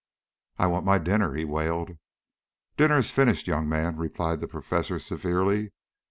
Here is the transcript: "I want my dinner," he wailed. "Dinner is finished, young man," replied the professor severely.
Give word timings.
"I 0.57 0.65
want 0.65 0.83
my 0.87 0.97
dinner," 0.97 1.35
he 1.35 1.45
wailed. 1.45 1.91
"Dinner 2.75 2.97
is 2.97 3.11
finished, 3.11 3.45
young 3.45 3.69
man," 3.69 3.97
replied 3.97 4.39
the 4.39 4.47
professor 4.47 4.97
severely. 4.97 5.73